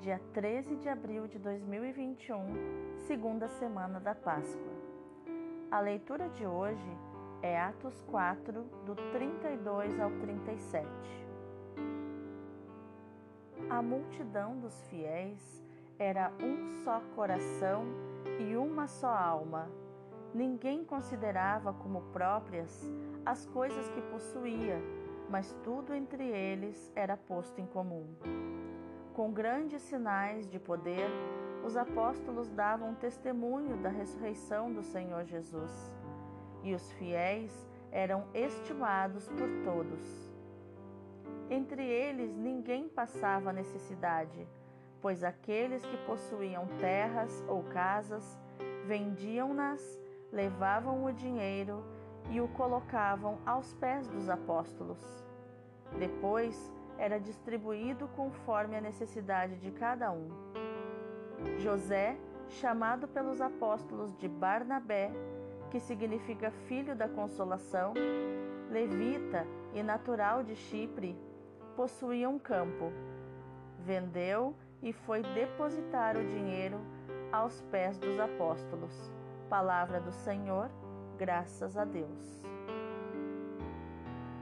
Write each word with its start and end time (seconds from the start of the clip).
dia 0.00 0.20
13 0.34 0.76
de 0.76 0.88
abril 0.88 1.26
de 1.26 1.38
2021, 1.38 2.98
segunda 3.06 3.48
semana 3.48 3.98
da 3.98 4.14
Páscoa. 4.14 4.72
A 5.70 5.80
leitura 5.80 6.28
de 6.28 6.46
hoje 6.46 6.86
é 7.42 7.58
Atos 7.58 8.02
4, 8.02 8.62
do 8.84 8.94
32 9.12 9.98
ao 9.98 10.10
37. 10.10 10.86
A 13.70 13.80
multidão 13.80 14.58
dos 14.58 14.80
fiéis 14.88 15.64
era 15.98 16.30
um 16.42 16.68
só 16.84 17.00
coração 17.14 17.84
e 18.38 18.54
uma 18.56 18.86
só 18.86 19.08
alma. 19.08 19.68
Ninguém 20.34 20.84
considerava 20.84 21.72
como 21.72 22.02
próprias 22.12 22.88
as 23.24 23.46
coisas 23.46 23.88
que 23.88 24.02
possuía, 24.02 24.78
mas 25.30 25.52
tudo 25.64 25.94
entre 25.94 26.24
eles 26.24 26.92
era 26.94 27.16
posto 27.16 27.60
em 27.60 27.66
comum. 27.66 28.06
Com 29.16 29.32
grandes 29.32 29.80
sinais 29.80 30.46
de 30.46 30.58
poder, 30.58 31.08
os 31.64 31.74
apóstolos 31.74 32.50
davam 32.50 32.94
testemunho 32.94 33.78
da 33.78 33.88
ressurreição 33.88 34.70
do 34.70 34.82
Senhor 34.82 35.24
Jesus, 35.24 35.90
e 36.62 36.74
os 36.74 36.92
fiéis 36.92 37.66
eram 37.90 38.26
estimados 38.34 39.26
por 39.30 39.48
todos. 39.64 40.30
Entre 41.48 41.82
eles 41.82 42.36
ninguém 42.36 42.90
passava 42.90 43.54
necessidade, 43.54 44.46
pois 45.00 45.24
aqueles 45.24 45.82
que 45.82 45.96
possuíam 46.04 46.66
terras 46.78 47.42
ou 47.48 47.62
casas 47.62 48.38
vendiam-nas, 48.84 49.98
levavam 50.30 51.06
o 51.06 51.10
dinheiro 51.10 51.82
e 52.28 52.38
o 52.38 52.48
colocavam 52.48 53.38
aos 53.46 53.72
pés 53.72 54.06
dos 54.08 54.28
apóstolos. 54.28 55.24
Depois, 55.98 56.70
era 56.98 57.20
distribuído 57.20 58.08
conforme 58.16 58.76
a 58.76 58.80
necessidade 58.80 59.56
de 59.56 59.70
cada 59.70 60.10
um. 60.10 60.28
José, 61.58 62.16
chamado 62.48 63.06
pelos 63.08 63.40
apóstolos 63.40 64.16
de 64.16 64.28
Barnabé, 64.28 65.10
que 65.70 65.80
significa 65.80 66.50
filho 66.68 66.94
da 66.94 67.08
consolação, 67.08 67.92
levita 68.70 69.46
e 69.74 69.82
natural 69.82 70.42
de 70.42 70.54
Chipre, 70.56 71.18
possuía 71.76 72.28
um 72.28 72.38
campo. 72.38 72.92
Vendeu 73.80 74.54
e 74.82 74.92
foi 74.92 75.22
depositar 75.22 76.16
o 76.16 76.24
dinheiro 76.24 76.80
aos 77.32 77.60
pés 77.70 77.98
dos 77.98 78.18
apóstolos. 78.18 79.12
Palavra 79.48 80.00
do 80.00 80.12
Senhor, 80.12 80.70
graças 81.18 81.76
a 81.76 81.84
Deus. 81.84 82.45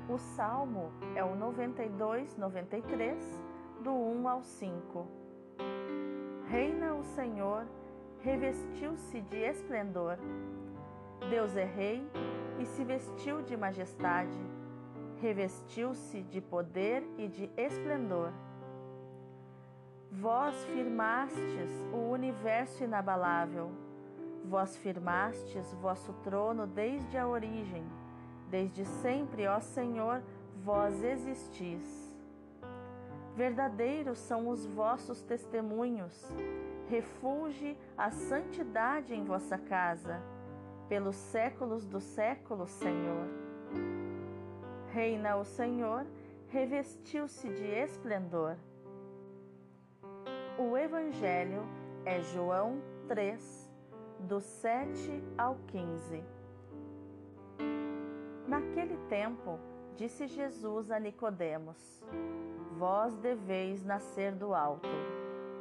O 0.06 0.19
salmo 0.19 0.92
é 1.16 1.24
o 1.24 1.34
92, 1.34 2.36
93, 2.36 3.42
do 3.83 3.91
1 3.91 4.28
ao 4.28 4.42
5. 4.42 5.06
Reina 6.47 6.92
o 6.92 7.02
Senhor, 7.02 7.66
revestiu-se 8.20 9.22
de 9.22 9.36
esplendor. 9.38 10.19
Deus 11.30 11.56
é 11.56 11.64
rei 11.64 12.06
e 12.58 12.66
se 12.66 12.84
vestiu 12.84 13.41
de 13.41 13.56
majestade, 13.56 14.38
revestiu-se 15.22 16.20
de 16.20 16.38
poder 16.38 17.03
e 17.16 17.26
de 17.26 17.50
esplendor. 17.56 18.31
Vós 20.12 20.54
firmastes 20.66 21.70
o 21.94 22.10
universo 22.12 22.84
inabalável, 22.84 23.70
vós 24.44 24.76
firmastes 24.76 25.72
vosso 25.81 26.12
trono 26.22 26.66
desde 26.66 27.16
a 27.16 27.26
origem 27.26 27.82
Desde 28.54 28.84
sempre, 28.84 29.48
ó 29.48 29.59
Senhor, 29.59 30.22
vós 30.62 31.03
existis. 31.03 32.15
Verdadeiros 33.34 34.16
são 34.16 34.48
os 34.48 34.65
vossos 34.65 35.20
testemunhos. 35.22 36.32
Refulge 36.88 37.76
a 37.98 38.12
santidade 38.12 39.12
em 39.12 39.25
vossa 39.25 39.59
casa, 39.59 40.22
pelos 40.88 41.16
séculos 41.16 41.84
dos 41.84 42.04
séculos, 42.04 42.70
Senhor. 42.70 43.26
Reina 44.93 45.37
o 45.37 45.44
Senhor, 45.44 46.06
revestiu-se 46.47 47.48
de 47.48 47.66
esplendor. 47.66 48.54
O 50.56 50.78
Evangelho 50.78 51.66
é 52.04 52.20
João 52.20 52.81
3, 53.09 53.69
do 54.20 54.41
7 54.41 55.25
ao 55.37 55.56
15. 55.66 56.44
Naquele 58.47 58.97
tempo, 59.09 59.59
disse 59.97 60.27
Jesus 60.27 60.91
a 60.91 60.99
Nicodemos: 61.00 62.05
Vós 62.77 63.16
deveis 63.16 63.84
nascer 63.84 64.32
do 64.32 64.55
alto. 64.55 64.88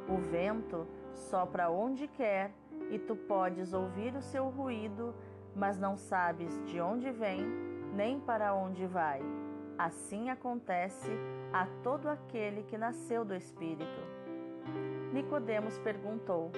O 0.08 0.18
vento 0.18 0.86
sopra 1.14 1.70
onde 1.70 2.06
quer 2.06 2.52
e 2.90 2.98
tu 2.98 3.16
podes 3.16 3.72
ouvir 3.72 4.14
o 4.14 4.22
seu 4.22 4.48
ruído, 4.50 5.14
mas 5.54 5.78
não 5.78 5.96
sabes 5.96 6.62
de 6.66 6.80
onde 6.80 7.10
vem 7.10 7.40
nem 7.94 8.20
para 8.20 8.54
onde 8.54 8.86
vai. 8.86 9.22
Assim 9.78 10.28
acontece 10.28 11.10
a 11.52 11.66
todo 11.82 12.08
aquele 12.08 12.64
que 12.64 12.76
nasceu 12.76 13.24
do 13.24 13.34
Espírito. 13.34 14.00
Nicodemos 15.12 15.78
perguntou: 15.78 16.50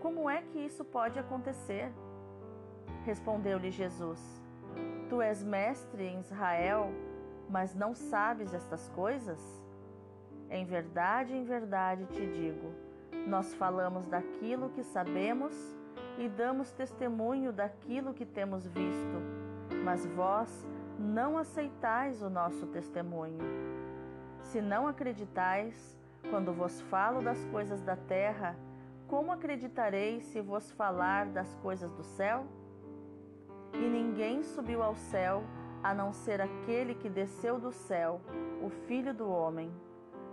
Como 0.00 0.30
é 0.30 0.42
que 0.42 0.58
isso 0.58 0.84
pode 0.84 1.18
acontecer? 1.18 1.92
Respondeu-lhe 3.04 3.70
Jesus: 3.70 4.39
Tu 5.10 5.20
és 5.20 5.42
mestre 5.42 6.04
em 6.04 6.20
Israel, 6.20 6.92
mas 7.48 7.74
não 7.74 7.96
sabes 7.96 8.54
estas 8.54 8.88
coisas? 8.90 9.40
Em 10.48 10.64
verdade, 10.64 11.34
em 11.34 11.42
verdade 11.42 12.06
te 12.06 12.24
digo: 12.28 12.72
nós 13.26 13.52
falamos 13.54 14.06
daquilo 14.06 14.70
que 14.70 14.84
sabemos 14.84 15.52
e 16.16 16.28
damos 16.28 16.70
testemunho 16.70 17.52
daquilo 17.52 18.14
que 18.14 18.24
temos 18.24 18.64
visto, 18.68 19.20
mas 19.84 20.06
vós 20.06 20.64
não 20.96 21.36
aceitais 21.36 22.22
o 22.22 22.30
nosso 22.30 22.68
testemunho. 22.68 23.40
Se 24.42 24.62
não 24.62 24.86
acreditais, 24.86 25.98
quando 26.30 26.52
vos 26.52 26.80
falo 26.82 27.20
das 27.20 27.44
coisas 27.46 27.82
da 27.82 27.96
terra, 27.96 28.54
como 29.08 29.32
acreditareis 29.32 30.22
se 30.26 30.40
vos 30.40 30.70
falar 30.70 31.26
das 31.26 31.52
coisas 31.56 31.92
do 31.94 32.04
céu? 32.04 32.46
E 33.74 33.88
ninguém 33.88 34.42
subiu 34.42 34.82
ao 34.82 34.94
céu 34.94 35.42
a 35.82 35.94
não 35.94 36.12
ser 36.12 36.40
aquele 36.40 36.94
que 36.94 37.08
desceu 37.08 37.58
do 37.58 37.72
céu, 37.72 38.20
o 38.62 38.68
Filho 38.68 39.14
do 39.14 39.28
Homem. 39.28 39.70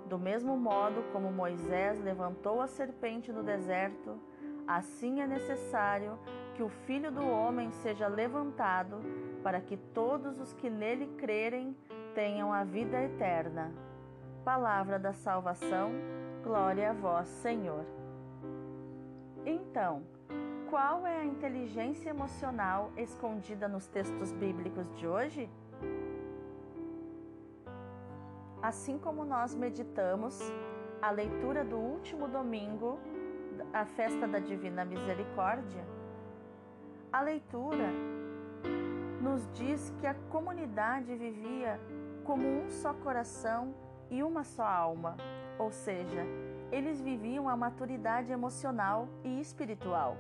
Do 0.06 0.18
mesmo 0.18 0.58
modo 0.58 1.04
como 1.12 1.32
Moisés 1.32 2.00
levantou 2.00 2.62
a 2.62 2.68
serpente 2.68 3.32
no 3.32 3.44
deserto, 3.44 4.20
assim 4.68 5.22
é 5.22 5.28
necessário 5.28 6.18
que 6.56 6.64
o 6.64 6.70
Filho 6.70 7.12
do 7.12 7.26
Homem 7.26 7.72
seja 7.72 8.08
levantado, 8.08 8.98
para 9.44 9.62
que 9.62 9.78
todos 9.78 10.40
os 10.40 10.54
que 10.54 10.70
nele 10.70 11.08
crerem 11.18 11.76
tenham 12.16 12.52
a 12.52 12.64
vida 12.64 13.02
eterna. 13.04 13.72
Palavra 14.44 14.98
da 14.98 15.14
salvação, 15.14 15.92
glória 16.44 16.90
a 16.90 16.94
vós, 16.94 17.28
Senhor. 17.28 17.86
Então, 19.46 20.04
qual 20.70 21.08
é 21.08 21.22
a 21.22 21.26
inteligência 21.26 22.10
emocional 22.10 22.92
escondida 22.98 23.68
nos 23.68 23.88
textos 23.88 24.34
bíblicos 24.34 24.86
de 24.96 25.08
hoje? 25.08 25.50
Assim 28.62 28.98
como 28.98 29.24
nós 29.24 29.56
meditamos 29.56 30.40
a 31.02 31.10
leitura 31.10 31.64
do 31.64 31.78
último 31.78 32.28
domingo, 32.28 33.00
a 33.72 33.86
festa 33.86 34.28
da 34.28 34.40
Divina 34.40 34.84
Misericórdia, 34.84 35.86
a 37.14 37.22
leitura 37.22 37.90
nos 39.22 39.48
diz 39.54 39.94
que 40.00 40.08
a 40.08 40.16
comunidade 40.30 41.16
vivia 41.16 41.80
como 42.26 42.46
um 42.46 42.70
só 42.70 42.94
coração 42.94 43.74
e 44.10 44.22
uma 44.22 44.44
só 44.44 44.66
alma, 44.66 45.16
ou 45.58 45.72
seja, 45.72 46.26
eles 46.72 47.00
viviam 47.00 47.48
a 47.48 47.56
maturidade 47.56 48.34
emocional 48.34 49.08
e 49.24 49.40
espiritual 49.40 50.18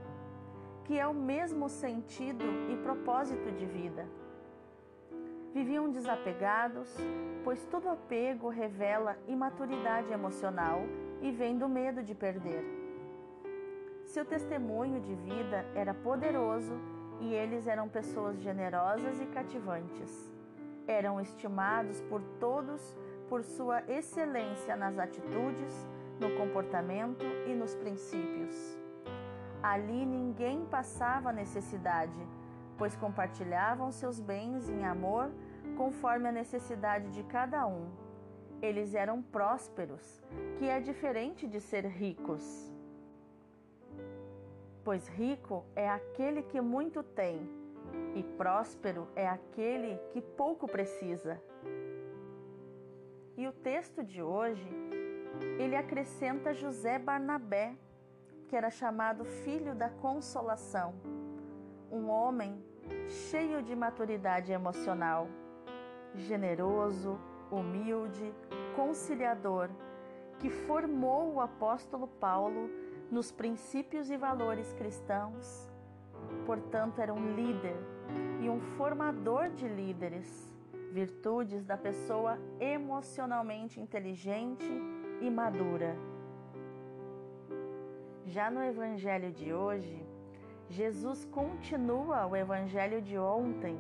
que 0.88 0.98
é 0.98 1.06
o 1.06 1.14
mesmo 1.14 1.68
sentido 1.68 2.46
e 2.72 2.78
propósito 2.78 3.52
de 3.52 3.66
vida. 3.66 4.08
Viviam 5.54 5.90
desapegados, 5.90 6.90
pois 7.44 7.66
todo 7.66 7.90
apego 7.90 8.48
revela 8.48 9.18
imaturidade 9.28 10.14
emocional 10.14 10.80
e 11.22 11.30
vem 11.30 11.58
do 11.58 11.68
medo 11.68 12.02
de 12.02 12.16
perder. 12.16 12.64
seu 14.06 14.24
testemunho 14.24 15.02
de 15.02 15.14
vida 15.14 15.66
era 15.76 15.94
poderoso 15.94 16.74
e 17.20 17.34
eles 17.34 17.68
eram 17.68 17.90
pessoas 17.90 18.40
generosas 18.40 19.20
e 19.20 19.26
cativantes. 19.26 20.34
Eram 20.88 21.20
estimados 21.20 22.00
por 22.04 22.22
todos 22.40 22.96
por 23.28 23.44
sua 23.44 23.84
excelência 23.90 24.78
nas 24.78 24.98
atitudes, 24.98 25.86
no 26.18 26.38
comportamento 26.38 27.26
e 27.46 27.54
nos 27.54 27.76
princípios. 27.76 28.87
Ali 29.72 30.06
ninguém 30.06 30.66
passava 30.66 31.32
necessidade, 31.32 32.22
pois 32.78 32.96
compartilhavam 32.96 33.92
seus 33.92 34.20
bens 34.20 34.70
em 34.70 34.86
amor 34.86 35.32
conforme 35.76 36.30
a 36.30 36.32
necessidade 36.32 37.12
de 37.12 37.24
cada 37.24 37.68
um. 37.68 37.90
Eles 38.62 38.96
eram 39.04 39.22
prósperos, 39.22 40.24
que 40.58 40.66
é 40.68 40.80
diferente 40.80 41.48
de 41.48 41.60
ser 41.60 41.86
ricos 41.86 42.76
pois 44.88 45.06
rico 45.10 45.66
é 45.76 45.90
aquele 45.90 46.42
que 46.44 46.62
muito 46.62 47.04
tem, 47.04 47.42
e 48.16 48.24
próspero 48.24 49.06
é 49.18 49.28
aquele 49.28 49.98
que 50.14 50.22
pouco 50.22 50.66
precisa. 50.66 51.42
E 53.36 53.46
o 53.46 53.52
texto 53.52 54.02
de 54.02 54.24
hoje, 54.24 54.66
ele 55.60 55.76
acrescenta 55.76 56.54
José 56.54 56.98
Barnabé, 56.98 57.76
que 58.48 58.56
era 58.56 58.70
chamado 58.70 59.26
filho 59.26 59.76
da 59.76 59.90
consolação, 59.90 60.94
um 61.92 62.10
homem 62.10 62.64
cheio 63.08 63.62
de 63.62 63.76
maturidade 63.76 64.52
emocional, 64.52 65.28
generoso, 66.16 67.20
humilde, 67.52 68.34
conciliador, 68.76 69.70
que 70.40 70.50
formou 70.50 71.34
o 71.34 71.42
apóstolo 71.42 72.08
Paulo 72.08 72.70
nos 73.12 73.32
princípios 73.32 74.10
e 74.10 74.18
valores 74.18 74.74
cristãos. 74.74 75.70
Portanto, 76.46 77.00
era 77.00 77.14
um 77.14 77.36
líder 77.36 77.78
e 78.42 78.50
um 78.50 78.60
formador 78.78 79.50
de 79.50 79.68
líderes, 79.68 80.54
virtudes 80.92 81.66
da 81.66 81.78
pessoa 81.78 82.38
emocionalmente 82.60 83.80
inteligente 83.80 84.70
e 85.22 85.30
madura. 85.30 85.96
Já 88.28 88.52
no 88.52 88.62
evangelho 88.62 89.32
de 89.32 89.54
hoje, 89.54 90.06
Jesus 90.70 91.24
continua 91.24 92.28
o 92.28 92.36
evangelho 92.36 93.02
de 93.02 93.18
ontem, 93.18 93.80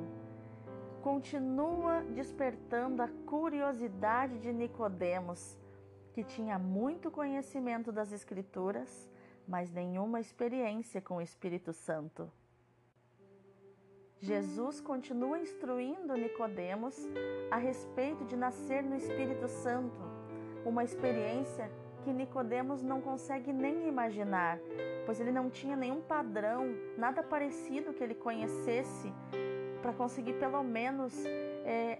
continua 1.01 2.01
despertando 2.15 3.01
a 3.01 3.09
curiosidade 3.25 4.39
de 4.39 4.53
Nicodemos, 4.53 5.59
que 6.13 6.23
tinha 6.23 6.57
muito 6.57 7.11
conhecimento 7.11 7.91
das 7.91 8.13
escrituras, 8.13 9.11
mas 9.45 9.69
nenhuma 9.69 10.21
experiência 10.21 11.01
com 11.01 11.17
o 11.17 11.21
Espírito 11.21 11.73
Santo. 11.73 12.31
Jesus 14.17 14.79
continua 14.79 15.39
instruindo 15.39 16.15
Nicodemos 16.15 16.95
a 17.51 17.57
respeito 17.57 18.23
de 18.23 18.38
nascer 18.38 18.81
no 18.81 18.95
Espírito 18.95 19.50
Santo, 19.50 20.01
uma 20.65 20.85
experiência 20.85 21.69
que 22.07 22.13
Nicodemos 22.13 22.81
não 22.81 23.01
consegue 23.01 23.51
nem 23.51 23.86
imaginar, 23.86 24.59
pois 25.06 25.19
ele 25.19 25.30
não 25.30 25.50
tinha 25.50 25.75
nenhum 25.75 26.00
padrão, 26.00 26.74
nada 26.98 27.21
parecido 27.21 27.92
que 27.92 28.01
ele 28.01 28.15
conhecesse 28.15 29.13
para 29.81 29.92
conseguir 29.92 30.39
pelo 30.39 30.63
menos 30.63 31.13
é, 31.65 32.00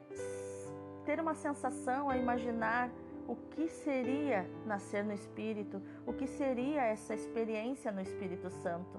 ter 1.04 1.20
uma 1.20 1.36
sensação, 1.36 2.10
a 2.10 2.16
imaginar 2.16 2.90
o 3.28 3.36
que 3.36 3.68
seria 3.68 4.50
nascer 4.66 5.04
no 5.04 5.12
Espírito, 5.12 5.82
o 6.06 6.14
que 6.14 6.26
seria 6.26 6.84
essa 6.86 7.14
experiência 7.14 7.92
no 7.92 8.00
Espírito 8.00 8.50
Santo. 8.50 8.98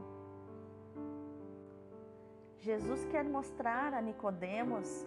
Jesus 2.58 3.02
quer 3.06 3.24
mostrar 3.24 3.94
a 3.94 4.02
Nicodemos 4.02 5.06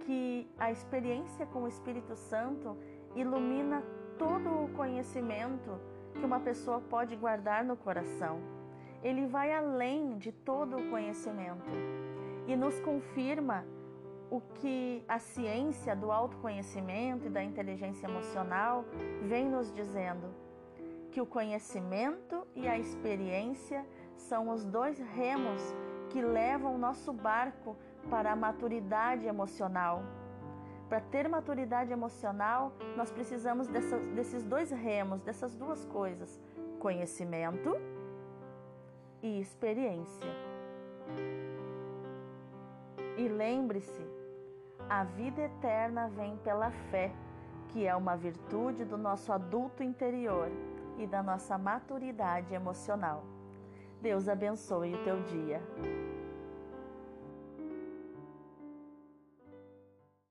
que 0.00 0.46
a 0.58 0.70
experiência 0.70 1.46
com 1.46 1.62
o 1.62 1.68
Espírito 1.68 2.14
Santo 2.14 2.76
ilumina 3.14 3.82
todo 4.18 4.64
o 4.64 4.68
conhecimento 4.76 5.78
que 6.14 6.24
uma 6.24 6.40
pessoa 6.40 6.80
pode 6.80 7.14
guardar 7.16 7.64
no 7.64 7.76
coração. 7.76 8.40
Ele 9.02 9.26
vai 9.26 9.52
além 9.52 10.18
de 10.18 10.32
todo 10.32 10.76
o 10.76 10.90
conhecimento 10.90 11.70
e 12.46 12.56
nos 12.56 12.78
confirma 12.80 13.64
o 14.30 14.40
que 14.40 15.04
a 15.06 15.18
ciência 15.18 15.94
do 15.94 16.10
autoconhecimento 16.10 17.26
e 17.26 17.30
da 17.30 17.42
inteligência 17.42 18.06
emocional 18.06 18.84
vem 19.22 19.48
nos 19.48 19.72
dizendo 19.72 20.26
que 21.12 21.20
o 21.20 21.26
conhecimento 21.26 22.46
e 22.54 22.66
a 22.66 22.78
experiência 22.78 23.86
são 24.16 24.50
os 24.50 24.64
dois 24.64 24.98
remos 24.98 25.62
que 26.10 26.20
levam 26.20 26.74
o 26.74 26.78
nosso 26.78 27.12
barco 27.12 27.76
para 28.10 28.32
a 28.32 28.36
maturidade 28.36 29.26
emocional. 29.26 30.02
Para 30.88 31.00
ter 31.00 31.28
maturidade 31.28 31.92
emocional, 31.92 32.72
nós 32.96 33.10
precisamos 33.10 33.66
dessas, 33.66 34.00
desses 34.14 34.44
dois 34.44 34.70
remos, 34.70 35.20
dessas 35.20 35.54
duas 35.56 35.84
coisas: 35.86 36.40
conhecimento 36.78 37.76
e 39.20 39.40
experiência. 39.40 40.30
E 43.16 43.28
lembre-se 43.28 44.06
a 44.88 45.02
vida 45.02 45.42
eterna 45.42 46.08
vem 46.08 46.36
pela 46.36 46.70
fé, 46.90 47.12
que 47.68 47.84
é 47.84 47.96
uma 47.96 48.16
virtude 48.16 48.84
do 48.84 48.96
nosso 48.96 49.32
adulto 49.32 49.82
interior 49.82 50.48
e 50.98 51.06
da 51.06 51.22
nossa 51.22 51.58
maturidade 51.58 52.54
emocional. 52.54 53.24
Deus 54.00 54.28
abençoe 54.28 54.94
o 54.94 55.02
teu 55.02 55.20
dia. 55.24 55.60